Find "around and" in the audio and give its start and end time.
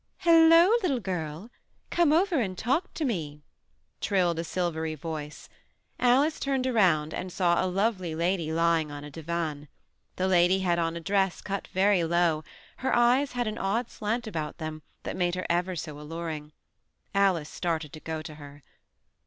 6.65-7.31